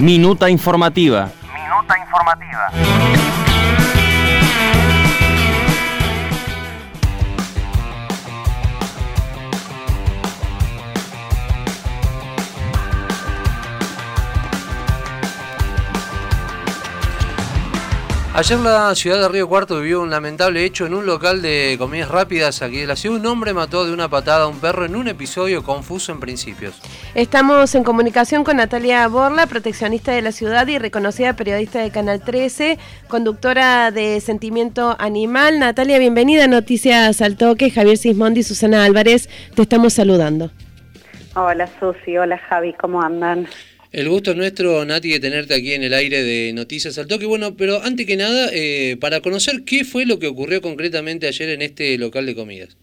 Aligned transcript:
Minuta 0.00 0.50
informativa. 0.50 1.30
Minuta 1.54 1.98
informativa. 1.98 3.15
Ayer 18.36 18.58
la 18.58 18.94
ciudad 18.94 19.22
de 19.22 19.28
Río 19.30 19.48
Cuarto 19.48 19.80
vivió 19.80 20.02
un 20.02 20.10
lamentable 20.10 20.62
hecho 20.62 20.84
en 20.84 20.92
un 20.92 21.06
local 21.06 21.40
de 21.40 21.76
comidas 21.78 22.10
rápidas 22.10 22.60
aquí 22.60 22.80
de 22.80 22.86
la 22.86 22.94
ciudad. 22.94 23.18
Un 23.18 23.24
hombre 23.24 23.54
mató 23.54 23.86
de 23.86 23.94
una 23.94 24.10
patada 24.10 24.44
a 24.44 24.46
un 24.46 24.60
perro 24.60 24.84
en 24.84 24.94
un 24.94 25.08
episodio 25.08 25.62
confuso 25.62 26.12
en 26.12 26.20
principios. 26.20 26.78
Estamos 27.14 27.74
en 27.74 27.82
comunicación 27.82 28.44
con 28.44 28.58
Natalia 28.58 29.08
Borla, 29.08 29.46
proteccionista 29.46 30.12
de 30.12 30.20
la 30.20 30.32
ciudad 30.32 30.66
y 30.66 30.76
reconocida 30.76 31.32
periodista 31.32 31.80
de 31.80 31.90
Canal 31.90 32.20
13, 32.20 32.76
conductora 33.08 33.90
de 33.90 34.20
Sentimiento 34.20 34.94
Animal. 34.98 35.58
Natalia, 35.58 35.98
bienvenida 35.98 36.44
a 36.44 36.48
Noticias 36.48 37.22
al 37.22 37.38
Toque. 37.38 37.70
Javier 37.70 37.96
Sismondi 37.96 38.40
y 38.40 38.42
Susana 38.42 38.84
Álvarez, 38.84 39.30
te 39.54 39.62
estamos 39.62 39.94
saludando. 39.94 40.50
Hola 41.34 41.66
Susi, 41.80 42.18
hola 42.18 42.36
Javi, 42.36 42.74
¿cómo 42.74 43.00
andan? 43.00 43.48
El 43.96 44.10
gusto 44.10 44.32
es 44.32 44.36
nuestro, 44.36 44.84
Nati, 44.84 45.10
de 45.10 45.20
tenerte 45.20 45.54
aquí 45.54 45.72
en 45.72 45.82
el 45.82 45.94
aire 45.94 46.22
de 46.22 46.52
Noticias 46.52 46.98
al 46.98 47.06
Toque. 47.06 47.24
Bueno, 47.24 47.56
pero 47.56 47.80
antes 47.82 48.04
que 48.04 48.18
nada, 48.18 48.50
eh, 48.52 48.98
para 49.00 49.22
conocer 49.22 49.64
qué 49.64 49.84
fue 49.84 50.04
lo 50.04 50.18
que 50.18 50.26
ocurrió 50.26 50.60
concretamente 50.60 51.26
ayer 51.26 51.48
en 51.48 51.62
este 51.62 51.96
local 51.96 52.26
de 52.26 52.36
comidas. 52.36 52.76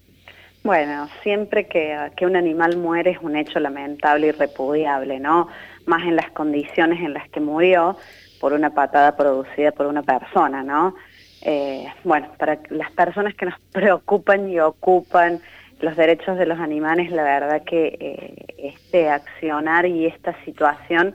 Bueno, 0.63 1.07
siempre 1.21 1.67
que, 1.67 1.95
que 2.17 2.25
un 2.25 2.35
animal 2.35 2.77
muere 2.77 3.11
es 3.11 3.19
un 3.21 3.35
hecho 3.35 3.59
lamentable 3.59 4.29
y 4.29 4.31
repudiable, 4.31 5.19
¿no? 5.19 5.49
Más 5.85 6.01
en 6.01 6.15
las 6.15 6.31
condiciones 6.31 6.99
en 6.99 7.13
las 7.13 7.29
que 7.29 7.39
murió 7.39 7.95
por 8.39 8.53
una 8.53 8.73
patada 8.73 9.15
producida 9.15 9.71
por 9.71 9.85
una 9.85 10.01
persona, 10.01 10.63
¿no? 10.63 10.95
Eh, 11.43 11.85
bueno, 12.03 12.31
para 12.39 12.57
las 12.71 12.91
personas 12.91 13.35
que 13.35 13.45
nos 13.45 13.59
preocupan 13.71 14.49
y 14.49 14.59
ocupan 14.59 15.41
los 15.83 15.97
derechos 15.97 16.37
de 16.37 16.45
los 16.45 16.59
animales, 16.59 17.11
la 17.11 17.23
verdad 17.23 17.63
que 17.63 17.97
eh, 17.99 18.45
este 18.57 19.09
accionar 19.09 19.85
y 19.85 20.05
esta 20.05 20.33
situación 20.45 21.13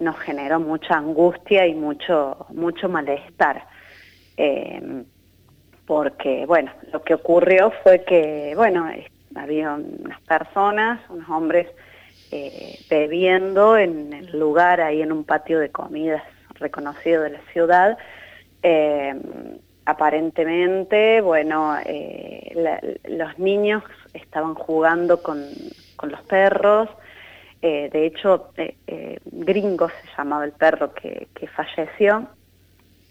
nos 0.00 0.18
generó 0.18 0.58
mucha 0.58 0.94
angustia 0.96 1.64
y 1.68 1.74
mucho, 1.74 2.46
mucho 2.48 2.88
malestar. 2.88 3.62
Eh, 4.36 5.04
porque, 5.86 6.44
bueno, 6.44 6.72
lo 6.92 7.02
que 7.04 7.14
ocurrió 7.14 7.72
fue 7.84 8.02
que, 8.04 8.52
bueno, 8.56 8.88
había 9.36 9.74
unas 9.74 10.20
personas, 10.22 10.98
unos 11.08 11.28
hombres 11.30 11.68
eh, 12.32 12.80
bebiendo 12.90 13.78
en 13.78 14.12
el 14.12 14.36
lugar, 14.36 14.80
ahí 14.80 15.02
en 15.02 15.12
un 15.12 15.22
patio 15.22 15.60
de 15.60 15.70
comidas 15.70 16.22
reconocido 16.54 17.22
de 17.22 17.30
la 17.30 17.40
ciudad, 17.52 17.96
aparentemente, 19.86 21.20
bueno, 21.20 21.76
los 23.08 23.38
niños 23.38 23.82
estaban 24.14 24.54
jugando 24.54 25.22
con, 25.22 25.44
los 26.02 26.20
perros, 26.22 26.88
eh, 27.62 27.90
de 27.92 28.06
hecho, 28.06 28.52
eh, 28.56 28.74
eh, 28.86 29.18
Gringo 29.24 29.88
se 29.88 30.16
llamaba 30.16 30.44
el 30.44 30.52
perro 30.52 30.94
que, 30.94 31.28
falleció, 31.54 32.26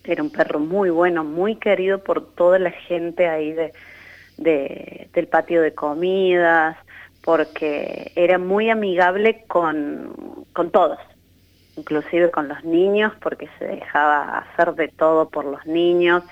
era 0.03 0.23
un 0.23 0.31
perro 0.31 0.59
muy 0.59 0.89
bueno, 0.89 1.23
muy 1.23 1.55
querido 1.57 2.03
por 2.03 2.33
toda 2.33 2.57
la 2.57 2.71
gente 2.71 3.27
ahí 3.27 3.53
de, 3.53 3.73
del 4.37 5.27
patio 5.27 5.61
de 5.61 5.75
comidas, 5.75 6.77
porque 7.23 8.11
era 8.15 8.39
muy 8.39 8.71
amigable 8.71 9.43
con, 9.47 10.45
con 10.53 10.71
todos, 10.71 10.97
inclusive 11.75 12.31
con 12.31 12.47
los 12.47 12.63
niños, 12.63 13.13
porque 13.21 13.47
se 13.59 13.67
dejaba 13.67 14.39
hacer 14.39 14.73
de 14.73 14.87
todo 14.87 15.29
por 15.29 15.45
los 15.45 15.63
niños, 15.67 16.23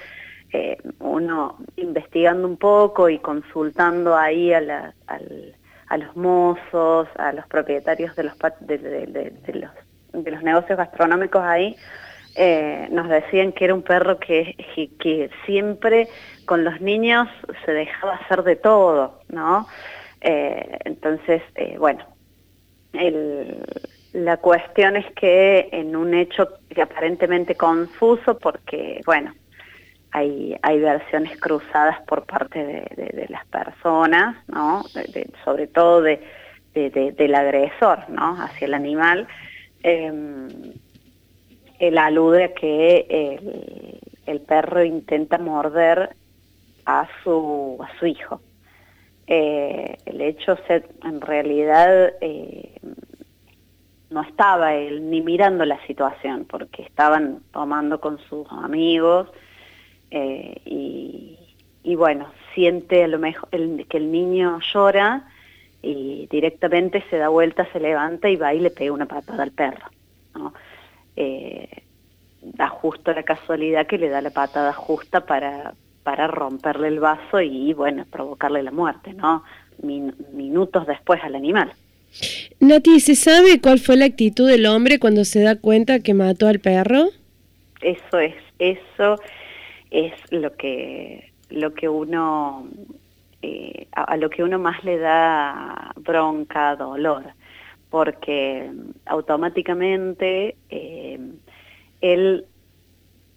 uno 0.99 1.57
investigando 1.77 2.47
un 2.47 2.57
poco 2.57 3.09
y 3.09 3.19
consultando 3.19 4.15
ahí 4.15 4.51
a, 4.51 4.61
los 4.61 6.15
mozos, 6.15 7.07
a 7.17 7.31
los 7.31 7.47
propietarios 7.47 8.15
de 8.15 8.23
los, 8.23 8.37
de, 8.59 9.71
los, 10.23 10.43
negocios 10.43 10.77
gastronómicos 10.77 11.41
ahí, 11.43 11.75
eh, 12.35 12.87
nos 12.91 13.07
decían 13.09 13.51
que 13.51 13.65
era 13.65 13.73
un 13.73 13.83
perro 13.83 14.19
que, 14.19 14.55
siempre 15.45 16.07
con 16.45 16.63
los 16.63 16.81
niños 16.81 17.27
se 17.65 17.71
dejaba 17.71 18.15
hacer 18.15 18.43
de 18.43 18.55
todo, 18.55 19.19
¿no? 19.29 19.67
Eh, 20.21 20.79
entonces, 20.83 21.41
bueno, 21.77 22.03
la 24.13 24.37
cuestión 24.37 24.95
es 24.95 25.05
que 25.13 25.69
en 25.71 25.95
un 25.95 26.13
hecho 26.13 26.49
aparentemente 26.81 27.55
confuso, 27.55 28.37
porque, 28.39 29.01
bueno, 29.05 29.33
hay, 30.17 30.79
versiones 30.79 31.39
cruzadas 31.39 32.01
por 32.01 32.25
parte 32.25 32.63
de, 32.63 33.25
las 33.29 33.45
personas, 33.47 34.35
¿no? 34.47 34.83
sobre 35.43 35.67
todo 35.67 36.01
de, 36.01 36.21
del 36.73 37.35
agresor 37.35 38.09
¿no? 38.09 38.41
hacia 38.41 38.65
el 38.65 38.73
animal. 38.73 39.27
Eh, 39.83 40.11
él 41.79 41.97
alude 41.97 42.45
a 42.45 42.53
que 42.53 43.89
el, 44.25 44.41
perro 44.41 44.83
intenta 44.83 45.37
morder 45.37 46.15
a 46.85 47.07
su, 47.23 47.77
a 47.81 47.99
su 47.99 48.07
hijo. 48.07 48.41
Eh, 49.27 49.97
el 50.05 50.21
hecho 50.21 50.57
en 51.03 51.19
realidad 51.19 52.13
eh, 52.21 52.79
no 54.09 54.21
estaba 54.21 54.73
él 54.73 55.09
ni 55.09 55.21
mirando 55.21 55.65
la 55.65 55.85
situación 55.85 56.45
porque 56.45 56.83
estaban 56.83 57.41
tomando 57.51 57.99
con 57.99 58.19
sus 58.29 58.47
amigos 58.51 59.29
eh, 60.11 60.61
y, 61.83 61.95
bueno, 61.95 62.31
siente 62.53 63.03
a 63.03 63.07
lo 63.07 63.19
mejor 63.19 63.49
que 63.49 63.97
el 63.97 64.11
niño 64.11 64.59
llora 64.73 65.27
y 65.81 66.27
directamente 66.29 67.03
se 67.09 67.17
da 67.17 67.29
vuelta, 67.29 67.67
se 67.71 67.79
levanta 67.79 68.29
y 68.29 68.35
va 68.35 68.53
y 68.53 68.59
le 68.59 68.69
pega 68.69 68.91
una 68.91 69.05
patada 69.05 69.43
al 69.43 69.51
perro. 69.51 69.85
¿no? 70.35 70.53
Eh, 71.15 71.83
da 72.41 72.67
justo 72.67 73.13
la 73.13 73.23
casualidad 73.23 73.87
que 73.87 73.97
le 73.97 74.09
da 74.09 74.21
la 74.21 74.31
patada 74.31 74.73
justa 74.73 75.25
para, 75.25 75.73
para 76.03 76.27
romperle 76.27 76.89
el 76.89 76.99
vaso 76.99 77.41
y, 77.41 77.73
bueno, 77.73 78.05
provocarle 78.09 78.63
la 78.63 78.71
muerte, 78.71 79.13
¿no? 79.13 79.43
minutos 79.81 80.87
después 80.87 81.23
al 81.23 81.35
animal. 81.35 81.71
Nati, 82.59 82.99
¿se 82.99 83.15
sabe 83.15 83.61
cuál 83.61 83.79
fue 83.79 83.95
la 83.95 84.05
actitud 84.05 84.47
del 84.47 84.65
hombre 84.65 84.97
cuando 84.97 85.23
se 85.23 85.41
da 85.41 85.55
cuenta 85.55 85.99
que 85.99 86.13
mató 86.13 86.47
al 86.47 86.59
perro? 86.59 87.09
Eso 87.81 88.19
es, 88.19 88.33
eso 88.57 89.19
es 89.91 90.13
lo 90.31 90.53
que, 90.55 91.31
lo 91.49 91.73
que 91.73 91.89
uno, 91.89 92.67
eh, 93.41 93.87
a, 93.91 94.17
lo 94.17 94.29
que 94.29 94.43
uno 94.43 94.59
más 94.59 94.83
le 94.83 94.97
da 94.97 95.91
bronca, 95.95 96.75
dolor, 96.75 97.23
porque 97.89 98.71
automáticamente 99.05 100.55
eh, 100.69 101.19
él 102.01 102.45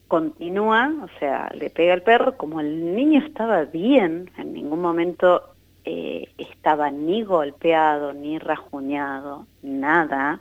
continúa, 0.09 0.93
o 1.03 1.19
sea, 1.19 1.51
le 1.55 1.71
pega 1.71 1.93
al 1.93 2.03
perro, 2.03 2.37
como 2.37 2.61
el 2.61 2.97
niño 2.97 3.21
estaba 3.25 3.65
bien, 3.65 4.31
en 4.39 4.53
ningún 4.53 4.81
momento 4.81 5.55
eh, 5.85 6.29
estaba 6.37 6.91
ni 6.91 7.23
golpeado, 7.23 8.13
ni 8.13 8.39
rajuñado, 8.39 9.47
nada, 9.63 10.41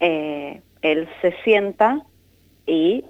él 0.00 1.08
se 1.20 1.32
sienta 1.44 2.04
y 2.66 3.04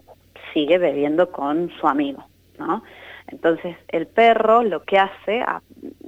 sigue 0.52 0.78
bebiendo 0.78 1.30
con 1.30 1.70
su 1.80 1.86
amigo, 1.86 2.24
¿no? 2.58 2.82
Entonces 3.28 3.76
el 3.88 4.06
perro 4.06 4.62
lo 4.62 4.82
que 4.84 4.98
hace, 4.98 5.44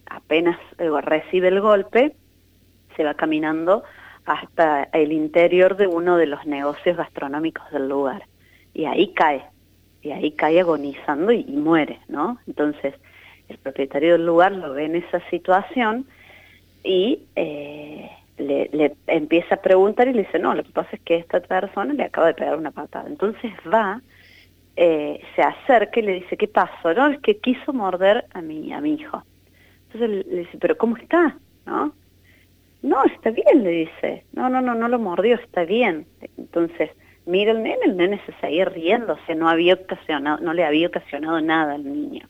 apenas 0.06 0.58
recibe 0.78 1.48
el 1.48 1.60
golpe, 1.60 2.14
se 2.96 3.04
va 3.04 3.14
caminando 3.14 3.82
hasta 4.24 4.84
el 4.92 5.12
interior 5.12 5.76
de 5.76 5.86
uno 5.86 6.16
de 6.16 6.26
los 6.26 6.46
negocios 6.46 6.96
gastronómicos 6.96 7.70
del 7.70 7.88
lugar. 7.88 8.24
Y 8.72 8.86
ahí 8.86 9.12
cae, 9.12 9.44
y 10.02 10.10
ahí 10.10 10.32
cae 10.32 10.60
agonizando 10.60 11.32
y, 11.32 11.44
muere, 11.44 12.00
¿no? 12.08 12.38
Entonces 12.46 12.94
el 13.48 13.58
propietario 13.58 14.12
del 14.12 14.26
lugar 14.26 14.52
lo 14.52 14.72
ve 14.72 14.86
en 14.86 14.96
esa 14.96 15.20
situación 15.30 16.06
y 16.82 17.20
eh, 17.36 18.10
le, 18.38 18.68
le, 18.72 18.94
empieza 19.06 19.56
a 19.56 19.62
preguntar 19.62 20.08
y 20.08 20.14
le 20.14 20.22
dice, 20.22 20.38
no, 20.38 20.54
lo 20.54 20.62
que 20.62 20.72
pasa 20.72 20.90
es 20.92 21.00
que 21.02 21.16
esta 21.16 21.40
persona 21.40 21.92
le 21.92 22.04
acaba 22.04 22.28
de 22.28 22.34
pegar 22.34 22.56
una 22.56 22.70
patada. 22.70 23.06
Entonces 23.06 23.52
va 23.72 24.00
eh, 24.76 25.20
se 25.34 25.42
acerca 25.42 26.00
y 26.00 26.02
le 26.02 26.12
dice, 26.14 26.36
¿qué 26.36 26.48
pasó? 26.48 26.92
No, 26.94 27.08
es 27.08 27.20
que 27.20 27.38
quiso 27.38 27.72
morder 27.72 28.24
a 28.32 28.40
mi, 28.40 28.72
a 28.72 28.80
mi 28.80 28.94
hijo. 28.94 29.22
Entonces 29.86 30.26
le 30.26 30.38
dice, 30.40 30.58
¿pero 30.58 30.76
cómo 30.76 30.96
está? 30.96 31.36
¿No? 31.66 31.92
No, 32.82 33.04
está 33.04 33.30
bien, 33.30 33.64
le 33.64 33.70
dice. 33.70 34.24
No, 34.32 34.48
no, 34.50 34.60
no, 34.60 34.74
no 34.74 34.88
lo 34.88 34.98
mordió, 34.98 35.36
está 35.36 35.64
bien. 35.64 36.06
Entonces, 36.36 36.90
mira 37.26 37.52
el 37.52 37.62
nene, 37.62 37.78
el 37.84 37.96
nene 37.96 38.20
se 38.26 38.32
seguía 38.40 38.70
sea, 39.26 39.34
no, 39.34 39.48
había 39.48 39.74
ocasionado, 39.74 40.38
no 40.42 40.52
le 40.52 40.64
había 40.64 40.88
ocasionado 40.88 41.40
nada 41.40 41.74
al 41.74 41.84
niño. 41.84 42.28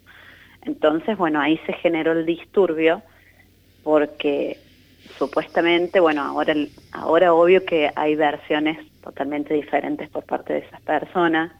Entonces, 0.62 1.16
bueno, 1.16 1.40
ahí 1.40 1.58
se 1.66 1.72
generó 1.72 2.12
el 2.12 2.24
disturbio 2.24 3.02
porque 3.82 4.58
supuestamente, 5.18 6.00
bueno, 6.00 6.22
ahora, 6.22 6.54
ahora 6.92 7.34
obvio 7.34 7.64
que 7.64 7.90
hay 7.94 8.14
versiones 8.14 8.78
totalmente 9.02 9.54
diferentes 9.54 10.08
por 10.08 10.24
parte 10.24 10.54
de 10.54 10.58
esas 10.60 10.80
personas. 10.82 11.52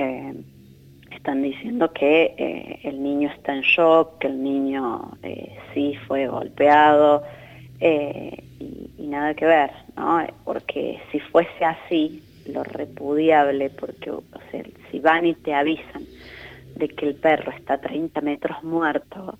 Eh, 0.00 0.34
están 1.10 1.42
diciendo 1.42 1.92
que 1.92 2.34
eh, 2.38 2.80
el 2.84 3.02
niño 3.02 3.28
está 3.28 3.54
en 3.54 3.60
shock, 3.60 4.18
que 4.18 4.28
el 4.28 4.42
niño 4.42 5.12
eh, 5.22 5.58
sí 5.74 5.94
fue 6.06 6.26
golpeado 6.26 7.22
y, 7.78 9.06
nada 9.06 9.34
que 9.34 9.44
ver, 9.44 9.70
¿no? 9.96 10.24
Porque 10.44 11.00
si 11.12 11.20
fuese 11.20 11.64
así, 11.64 12.22
lo 12.46 12.62
repudiable, 12.64 13.68
porque 13.68 14.12
si 14.90 15.00
van 15.00 15.26
y 15.26 15.34
te 15.34 15.52
avisan 15.52 16.04
de 16.76 16.88
que 16.88 17.08
el 17.08 17.16
perro 17.16 17.52
está 17.52 17.74
a 17.74 17.80
30 17.80 18.20
metros 18.22 18.62
muerto, 18.62 19.38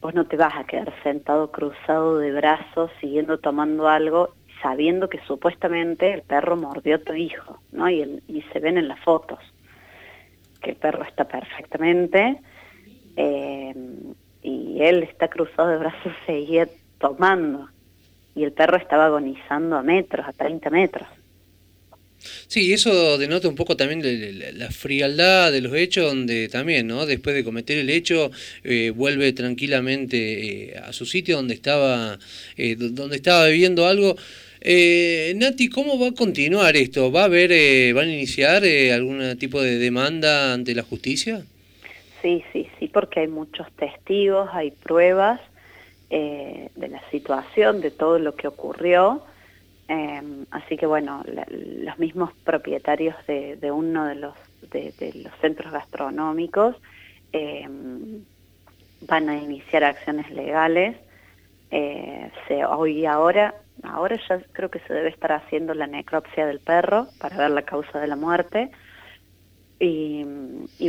vos 0.00 0.14
no 0.14 0.26
te 0.26 0.36
vas 0.36 0.54
a 0.56 0.64
quedar 0.64 0.92
sentado 1.02 1.50
cruzado 1.52 2.18
de 2.18 2.32
brazos 2.32 2.90
siguiendo 3.00 3.38
tomando 3.38 3.88
algo 3.88 4.34
sabiendo 4.62 5.08
que 5.08 5.20
supuestamente 5.26 6.12
el 6.12 6.22
perro 6.22 6.56
mordió 6.56 6.96
a 6.96 6.98
tu 6.98 7.14
hijo, 7.14 7.60
¿no? 7.72 7.90
Y, 7.90 8.44
se 8.52 8.60
ven 8.60 8.78
en 8.78 8.88
las 8.88 9.00
fotos 9.00 9.38
que 10.60 10.70
el 10.70 10.76
perro 10.76 11.04
está 11.04 11.24
perfectamente 11.26 12.40
eh, 13.16 13.74
y 14.42 14.80
él 14.80 15.02
está 15.02 15.28
cruzado 15.28 15.68
de 15.68 15.78
brazos, 15.78 16.12
seguía 16.26 16.68
tomando 16.98 17.68
y 18.34 18.44
el 18.44 18.52
perro 18.52 18.76
estaba 18.76 19.06
agonizando 19.06 19.76
a 19.76 19.82
metros, 19.82 20.26
a 20.26 20.32
30 20.32 20.70
metros. 20.70 21.08
Sí, 22.46 22.72
eso 22.72 23.18
denota 23.18 23.48
un 23.48 23.54
poco 23.54 23.76
también 23.76 24.02
la, 24.58 24.70
frialdad 24.70 25.50
de 25.52 25.60
los 25.60 25.74
hechos, 25.74 26.06
donde 26.06 26.48
también, 26.48 26.86
¿no? 26.86 27.06
Después 27.06 27.34
de 27.34 27.44
cometer 27.44 27.78
el 27.78 27.90
hecho, 27.90 28.30
eh, 28.62 28.90
vuelve 28.90 29.32
tranquilamente 29.32 30.70
eh, 30.70 30.78
a 30.78 30.92
su 30.92 31.06
sitio 31.06 31.36
donde 31.36 31.54
estaba, 31.54 32.18
eh, 32.56 32.76
donde 32.76 33.16
estaba 33.16 33.46
viviendo 33.46 33.86
algo. 33.86 34.16
Nati, 35.36 35.68
¿cómo 35.68 35.98
va 35.98 36.08
a 36.08 36.12
continuar 36.12 36.76
esto? 36.76 37.10
¿Va 37.10 37.22
a 37.22 37.24
haber, 37.24 37.94
van 37.94 38.08
a 38.08 38.12
iniciar 38.12 38.62
algún 38.94 39.36
tipo 39.38 39.60
de 39.60 39.78
demanda 39.78 40.52
ante 40.52 40.74
la 40.74 40.82
justicia? 40.82 41.44
Sí, 42.20 42.44
sí, 42.52 42.68
sí, 42.78 42.88
porque 42.88 43.20
hay 43.20 43.28
muchos 43.28 43.66
testigos, 43.72 44.48
hay 44.52 44.70
pruebas 44.70 45.40
de 46.10 46.88
la 46.88 47.02
situación, 47.10 47.80
de 47.80 47.90
todo 47.90 48.18
lo 48.18 48.34
que 48.36 48.46
ocurrió. 48.46 49.22
Em, 49.88 50.46
así 50.50 50.78
que 50.78 50.86
bueno, 50.86 51.22
los 51.26 51.98
mismos 51.98 52.32
propietarios 52.44 53.14
de, 53.26 53.70
uno 53.70 54.06
de 54.06 54.14
los, 54.14 54.34
de, 54.70 54.94
los 55.22 55.32
centros 55.42 55.70
gastronómicos 55.70 56.76
em, 57.32 58.24
van 59.02 59.28
a 59.28 59.36
iniciar 59.36 59.84
acciones 59.84 60.30
legales. 60.30 60.96
Eh, 61.70 62.30
se, 62.48 62.64
hoy 62.64 63.04
ahora, 63.04 63.54
ahora 63.82 64.18
ya 64.28 64.40
creo 64.52 64.70
que 64.70 64.80
se 64.80 64.92
debe 64.92 65.08
estar 65.08 65.32
haciendo 65.32 65.74
la 65.74 65.86
necropsia 65.86 66.46
del 66.46 66.60
perro 66.60 67.08
para 67.18 67.36
ver 67.36 67.50
la 67.50 67.62
causa 67.62 68.00
de 68.00 68.06
la 68.06 68.16
muerte. 68.16 68.70
Y, 69.84 70.24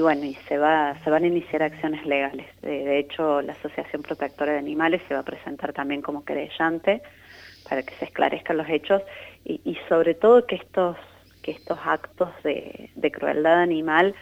bueno, 0.02 0.24
y 0.24 0.36
se, 0.48 0.60
va, 0.60 0.96
se 1.04 1.10
van 1.10 1.24
a 1.24 1.28
iniciar 1.28 1.64
acciones 1.64 2.06
legales. 2.06 2.46
de 2.62 3.00
hecho, 3.00 3.42
la 3.42 3.54
Asociación 3.54 4.04
Protectora 4.04 4.52
de 4.52 4.60
Animales 4.60 5.02
se 5.08 5.16
va 5.16 5.22
a 5.22 5.24
presentar 5.24 5.74
también 5.74 6.04
como 6.04 6.24
querellante 6.24 7.02
para 7.68 7.84
que 7.84 7.94
se 7.96 8.06
esclarezcan 8.06 8.58
los 8.58 8.70
hechos 8.70 9.02
y, 9.46 9.78
sobre 9.90 10.14
todo 10.14 10.46
que 10.46 10.56
estos, 10.56 10.98
que 11.42 11.52
estos 11.52 11.78
actos 11.84 12.30
de, 12.44 12.92
crueldad 13.12 13.62
animal 13.62 14.16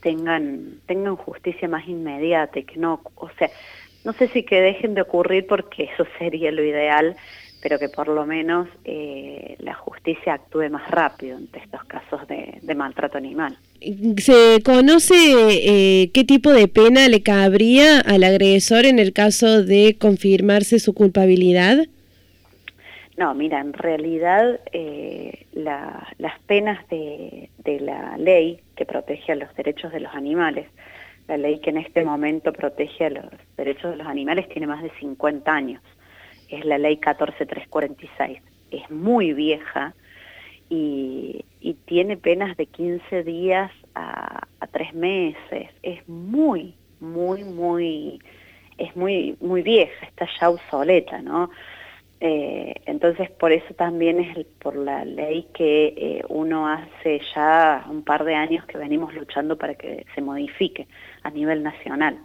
tengan, 0.00 0.80
tengan 0.86 1.16
justicia 1.16 1.68
más 1.68 1.88
inmediata 1.88 2.58
y 2.58 2.64
que 2.64 2.76
no, 2.76 3.00
o 3.16 3.30
sea, 3.30 3.50
no 4.04 4.12
sé 4.12 4.28
si 4.28 4.44
que 4.44 4.60
dejen 4.60 4.94
de 4.94 5.02
ocurrir 5.02 5.46
porque 5.46 5.84
eso 5.94 6.06
sería 6.18 6.52
lo 6.52 6.62
ideal, 6.62 7.16
pero 7.64 7.78
que 7.78 7.88
por 7.88 8.08
lo 8.08 8.26
menos 8.26 8.68
eh, 8.84 9.56
la 9.60 9.72
justicia 9.72 10.34
actúe 10.34 10.68
más 10.68 10.86
rápido 10.90 11.38
ante 11.38 11.60
estos 11.60 11.82
casos 11.84 12.20
de, 12.28 12.74
maltrato 12.74 13.16
animal. 13.16 13.56
¿Se 14.18 14.62
conoce 14.62 15.14
eh, 15.14 16.10
qué 16.12 16.24
tipo 16.24 16.52
de 16.52 16.68
pena 16.68 17.08
le 17.08 17.22
cabría 17.22 18.00
al 18.00 18.22
agresor 18.22 18.84
en 18.84 18.98
el 18.98 19.14
caso 19.14 19.62
de 19.62 19.96
confirmarse 19.98 20.78
su 20.78 20.92
culpabilidad? 20.92 21.86
No, 23.16 23.32
mira, 23.32 23.60
en 23.60 23.72
realidad 23.72 24.60
eh, 24.72 25.46
las 25.54 26.38
penas 26.46 26.86
de, 26.90 27.48
la 27.64 28.18
ley 28.18 28.60
que 28.76 28.84
protege 28.84 29.32
a 29.32 29.36
los 29.36 29.54
derechos 29.56 29.90
de 29.90 30.00
los 30.00 30.14
animales, 30.14 30.66
la 31.28 31.38
ley 31.38 31.60
que 31.60 31.70
en 31.70 31.78
este 31.78 32.04
momento 32.04 32.52
protege 32.52 33.06
a 33.06 33.10
los 33.10 33.24
derechos 33.56 33.92
de 33.92 33.96
los 33.96 34.06
animales 34.06 34.50
tiene 34.50 34.66
más 34.66 34.82
de 34.82 34.90
50 35.00 35.50
años, 35.50 35.80
es 36.54 36.64
la 36.64 36.78
ley 36.78 36.96
14346, 36.96 38.40
es 38.70 38.90
muy 38.90 39.32
vieja 39.32 39.94
y, 40.68 41.44
tiene 41.86 42.16
penas 42.16 42.56
de 42.56 42.66
15 42.66 43.22
días 43.24 43.70
a, 43.94 44.46
a 44.60 44.66
3 44.66 44.94
meses, 44.94 45.70
es 45.82 46.06
muy, 46.08 46.74
muy, 47.00 47.44
muy, 47.44 48.20
es 48.78 48.94
muy, 48.96 49.36
muy 49.40 49.62
vieja, 49.62 50.06
está 50.06 50.28
ya 50.40 50.50
obsoleta, 50.50 51.22
¿no? 51.22 51.50
Eh, 52.26 52.80
entonces, 52.86 53.30
por 53.30 53.52
eso 53.52 53.74
también 53.74 54.18
es 54.18 54.46
por 54.62 54.76
la 54.76 55.04
ley 55.04 55.46
que 55.52 55.94
eh, 55.96 56.22
uno 56.28 56.66
hace 56.68 57.20
ya 57.34 57.84
un 57.90 58.02
par 58.02 58.24
de 58.24 58.34
años 58.34 58.64
que 58.64 58.78
venimos 58.78 59.12
luchando 59.14 59.58
para 59.58 59.74
que 59.74 60.06
se 60.14 60.22
modifique 60.22 60.86
a 61.22 61.30
nivel 61.30 61.62
nacional. 61.62 62.18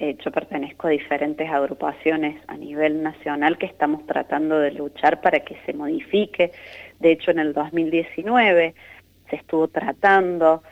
Eh, 0.00 0.16
yo 0.24 0.30
pertenezco 0.32 0.86
a 0.86 0.90
diferentes 0.90 1.48
agrupaciones 1.48 2.42
a 2.48 2.56
nivel 2.56 3.02
nacional 3.02 3.58
que 3.58 3.66
estamos 3.66 4.06
tratando 4.06 4.58
de 4.58 4.72
luchar 4.72 5.20
para 5.20 5.40
que 5.40 5.56
se 5.66 5.74
modifique. 5.74 6.52
De 6.98 7.12
hecho, 7.12 7.30
en 7.30 7.38
el 7.38 7.52
2019 7.52 8.74
se 9.28 9.36
estuvo 9.36 9.68
tratando 9.68 10.62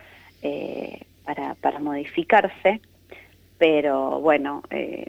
para, 1.25 1.55
para 1.57 1.79
modificarse, 1.79 2.81
pero 3.59 4.21
bueno, 4.21 4.63
eh, 4.71 5.07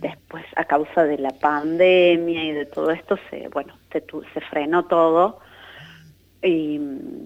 después 0.00 0.44
a 0.56 0.64
causa 0.64 1.04
de 1.04 1.18
la 1.18 1.30
pandemia 1.30 2.44
y 2.44 2.52
de 2.52 2.66
todo 2.66 2.90
esto 2.90 3.16
se 3.30 3.48
bueno 3.48 3.74
se, 3.92 4.04
se 4.34 4.40
frenó 4.40 4.84
todo 4.86 5.38
y, 6.42 6.80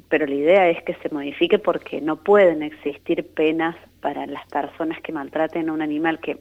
pero 0.09 0.27
la 0.27 0.35
idea 0.35 0.69
es 0.69 0.83
que 0.83 0.95
se 0.95 1.09
modifique 1.09 1.59
porque 1.59 2.01
no 2.01 2.17
pueden 2.17 2.63
existir 2.63 3.27
penas 3.27 3.77
para 4.05 4.27
las 4.27 4.47
personas 4.49 5.01
que 5.01 5.13
maltraten 5.13 5.71
a 5.71 5.73
un 5.73 5.81
animal 5.81 6.21
que 6.21 6.37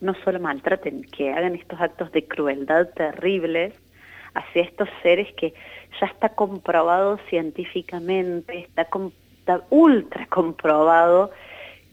no 0.00 0.14
solo 0.24 0.40
maltraten 0.40 1.02
que 1.02 1.30
hagan 1.30 1.54
estos 1.54 1.78
actos 1.78 2.10
de 2.12 2.26
crueldad 2.26 2.88
terribles 2.94 3.74
hacia 4.32 4.62
estos 4.62 4.88
seres 5.02 5.28
que 5.34 5.52
ya 6.00 6.06
está 6.06 6.30
comprobado 6.30 7.18
científicamente 7.28 8.60
está, 8.60 8.88
está 9.40 9.62
ultra 9.68 10.26
comprobado 10.28 11.32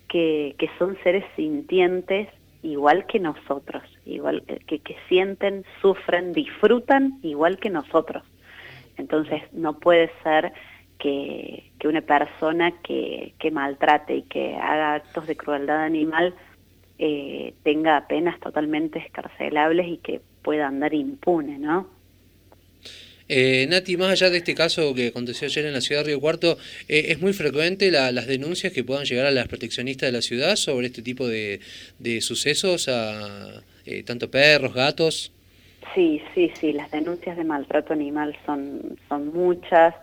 que, 0.07 0.55
son 0.79 0.97
seres 1.03 1.25
sintientes 1.35 2.29
igual 2.61 3.05
que 3.05 3.19
nosotros, 3.19 3.83
igual 4.05 4.41
que, 4.67 4.79
que 4.79 4.95
sienten, 5.09 5.65
sufren, 5.81 6.31
disfrutan 6.31 7.19
igual 7.23 7.57
que 7.57 7.69
nosotros. 7.69 8.23
Entonces 8.95 9.41
no 9.51 9.73
puede 9.79 10.09
ser 10.23 10.53
que, 11.03 11.71
que 11.77 11.87
una 11.89 11.99
persona 11.99 12.71
que, 12.81 13.33
que, 13.37 13.51
maltrate 13.51 14.15
y 14.15 14.21
que 14.23 14.55
haga 14.55 14.95
actos 14.95 15.27
de 15.27 15.35
crueldad 15.35 15.83
animal 15.83 16.33
eh, 16.97 17.53
tenga 17.63 18.07
penas 18.07 18.39
totalmente 18.39 18.99
escarcelables 18.99 19.85
y 19.87 19.97
que 19.97 20.21
pueda 20.41 20.67
andar 20.67 20.93
impune, 20.93 21.59
¿no? 21.59 21.89
Eh, 23.27 23.67
Nati, 23.69 23.97
más 23.97 24.11
allá 24.11 24.29
de 24.29 24.37
este 24.37 24.55
caso 24.55 24.93
que 24.93 25.07
aconteció 25.07 25.47
ayer 25.47 25.65
en 25.65 25.73
la 25.73 25.81
ciudad 25.81 26.01
de 26.01 26.07
Río 26.07 26.21
Cuarto, 26.21 26.57
eh, 26.87 27.05
¿es 27.09 27.21
muy 27.21 27.33
frecuente 27.33 27.91
las 27.91 28.27
denuncias 28.27 28.71
que 28.71 28.85
puedan 28.85 29.03
llegar 29.03 29.25
a 29.25 29.31
las 29.31 29.47
proteccionistas 29.49 30.07
de 30.07 30.13
la 30.13 30.21
ciudad 30.21 30.55
sobre 30.55 30.87
este 30.87 31.01
tipo 31.01 31.27
de, 31.27 31.59
sucesos 32.21 32.87
a 32.87 33.61
eh, 33.85 34.03
tanto 34.03 34.31
perros, 34.31 34.73
gatos? 34.73 35.33
Sí, 35.93 36.21
sí, 36.33 36.51
sí, 36.59 36.71
las 36.71 36.91
denuncias 36.91 37.35
de 37.35 37.43
maltrato 37.43 37.91
animal 37.91 38.37
son, 38.45 38.97
son 39.09 39.33
muchas. 39.33 39.95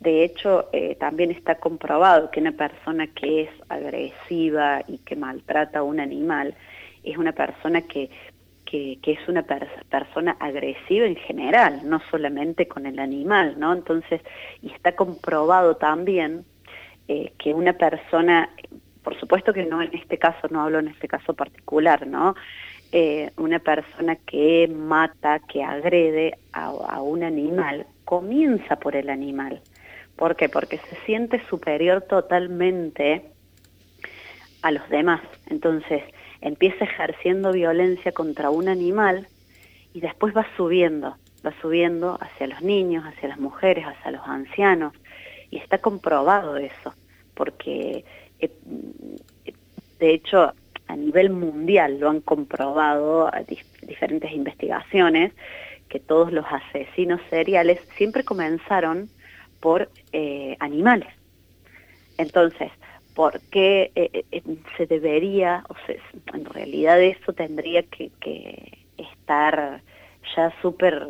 De 0.00 0.22
hecho, 0.24 0.68
eh, 0.72 0.94
también 0.94 1.30
está 1.30 1.56
comprobado 1.56 2.30
que 2.30 2.40
una 2.40 2.52
persona 2.52 3.08
que 3.08 3.42
es 3.42 3.50
agresiva 3.68 4.82
y 4.86 4.98
que 4.98 5.16
maltrata 5.16 5.80
a 5.80 5.82
un 5.82 5.98
animal 5.98 6.54
es 7.02 7.16
una 7.16 7.32
persona 7.32 7.82
que 7.82 8.10
que, 8.70 8.98
es 9.02 9.28
una 9.28 9.44
persona 9.44 10.36
agresiva 10.40 11.06
en 11.06 11.16
general, 11.16 11.80
no 11.84 12.00
solamente 12.10 12.68
con 12.68 12.84
el 12.84 12.98
animal, 12.98 13.54
¿no? 13.58 13.72
Entonces, 13.72 14.20
y 14.62 14.70
está 14.70 14.94
comprobado 14.94 15.76
también 15.76 16.44
eh, 17.08 17.32
que 17.38 17.54
una 17.54 17.72
persona, 17.72 18.50
por 19.02 19.18
supuesto 19.18 19.54
que 19.54 19.64
no 19.64 19.80
en 19.80 19.94
este 19.94 20.18
caso, 20.18 20.48
no 20.50 20.62
hablo 20.62 20.80
en 20.80 20.88
este 20.88 21.08
caso 21.08 21.32
particular, 21.32 22.06
¿no? 22.06 22.34
Eh, 22.92 23.30
una 23.38 23.58
persona 23.58 24.16
que 24.16 24.68
mata, 24.68 25.40
que 25.40 25.62
agrede 25.62 26.38
a, 26.52 26.66
a 26.66 27.00
un 27.00 27.22
animal, 27.22 27.86
comienza 28.04 28.76
por 28.76 28.96
el 28.96 29.08
animal. 29.08 29.62
¿Por 30.18 30.34
qué? 30.34 30.48
Porque 30.48 30.78
se 30.78 30.96
siente 31.06 31.40
superior 31.48 32.02
totalmente 32.02 33.22
a 34.62 34.72
los 34.72 34.86
demás. 34.90 35.20
Entonces, 35.46 36.02
empieza 36.40 36.84
ejerciendo 36.84 37.52
violencia 37.52 38.10
contra 38.10 38.50
un 38.50 38.68
animal 38.68 39.28
y 39.94 40.00
después 40.00 40.36
va 40.36 40.44
subiendo, 40.56 41.16
va 41.46 41.54
subiendo 41.62 42.18
hacia 42.20 42.48
los 42.48 42.60
niños, 42.62 43.04
hacia 43.06 43.28
las 43.28 43.38
mujeres, 43.38 43.86
hacia 43.86 44.10
los 44.10 44.26
ancianos. 44.26 44.92
Y 45.52 45.58
está 45.58 45.78
comprobado 45.78 46.56
eso, 46.56 46.94
porque 47.34 48.04
eh, 48.40 48.50
de 50.00 50.14
hecho 50.14 50.52
a 50.88 50.96
nivel 50.96 51.30
mundial 51.30 52.00
lo 52.00 52.10
han 52.10 52.22
comprobado 52.22 53.30
diferentes 53.82 54.32
investigaciones, 54.32 55.32
que 55.88 56.00
todos 56.00 56.32
los 56.32 56.44
asesinos 56.50 57.20
seriales 57.30 57.80
siempre 57.96 58.24
comenzaron 58.24 59.08
por 59.60 59.90
eh, 60.12 60.56
animales. 60.60 61.08
Entonces, 62.16 62.70
¿por 63.14 63.40
qué 63.50 63.90
eh, 63.94 64.24
eh, 64.30 64.42
se 64.76 64.86
debería, 64.86 65.64
o 65.68 65.74
sea, 65.86 65.96
en 66.34 66.44
realidad 66.44 67.00
eso 67.00 67.32
tendría 67.32 67.82
que, 67.82 68.10
estar 68.96 69.80
ya 70.34 70.52
súper, 70.60 71.06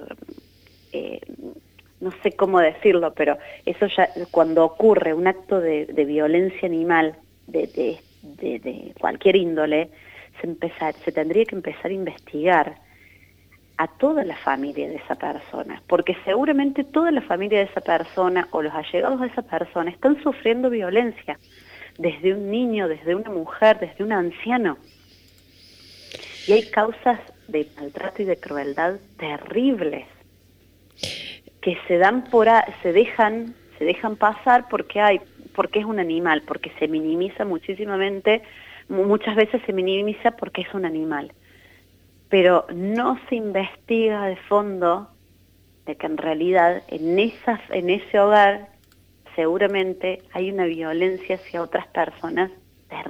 no 2.00 2.12
sé 2.22 2.32
cómo 2.32 2.60
decirlo, 2.60 3.14
pero 3.14 3.38
eso 3.64 3.86
ya, 3.86 4.10
cuando 4.30 4.64
ocurre 4.64 5.14
un 5.14 5.26
acto 5.26 5.60
de, 5.60 5.86
violencia 6.06 6.68
animal 6.68 7.16
de, 7.46 7.98
de, 8.22 8.92
cualquier 9.00 9.36
índole, 9.36 9.88
se, 10.40 10.46
empezar, 10.46 10.94
se 11.04 11.12
tendría 11.12 11.46
que 11.46 11.54
empezar 11.54 11.90
a 11.90 11.94
investigar 11.94 12.76
a 13.78 13.86
toda 13.86 14.24
la 14.24 14.36
familia 14.36 14.88
de 14.88 14.96
esa 14.96 15.14
persona, 15.14 15.80
porque 15.86 16.16
seguramente 16.24 16.82
toda 16.82 17.12
la 17.12 17.22
familia 17.22 17.60
de 17.60 17.66
esa 17.66 17.80
persona 17.80 18.48
o 18.50 18.60
los 18.60 18.74
allegados 18.74 19.20
de 19.20 19.28
esa 19.28 19.42
persona 19.42 19.90
están 19.90 20.20
sufriendo 20.20 20.68
violencia, 20.68 21.38
desde 21.96 22.34
un 22.34 22.50
niño, 22.50 22.88
desde 22.88 23.14
una 23.14 23.30
mujer, 23.30 23.78
desde 23.78 24.02
un 24.02 24.12
anciano. 24.12 24.78
Y 26.48 26.52
hay 26.52 26.68
causas 26.70 27.20
de 27.46 27.68
maltrato 27.76 28.22
y 28.22 28.24
de 28.24 28.36
crueldad 28.36 28.96
terribles 29.16 30.06
que 31.60 31.78
se 31.86 31.98
dan 31.98 32.24
por 32.24 32.48
se 32.82 32.92
dejan 32.92 33.54
se 33.78 33.84
dejan 33.84 34.16
pasar 34.16 34.68
porque 34.68 35.00
hay 35.00 35.20
porque 35.54 35.80
es 35.80 35.84
un 35.84 35.98
animal, 35.98 36.42
porque 36.46 36.70
se 36.78 36.86
minimiza 36.86 37.44
muchísimamente, 37.44 38.42
muchas 38.88 39.34
veces 39.34 39.60
se 39.66 39.72
minimiza 39.72 40.32
porque 40.32 40.62
es 40.62 40.72
un 40.72 40.84
animal 40.84 41.32
pero 42.28 42.66
no 42.74 43.18
se 43.28 43.36
investiga 43.36 44.26
de 44.26 44.36
fondo 44.36 45.08
de 45.86 45.96
que 45.96 46.06
en 46.06 46.16
realidad 46.16 46.82
en, 46.88 47.18
en 47.18 47.90
ese 47.90 48.20
hogar 48.20 48.68
seguramente 49.34 50.22
hay 50.32 50.50
una 50.50 50.64
violencia 50.64 51.36
hacia 51.36 51.62
otras 51.62 51.86
personas 51.88 52.50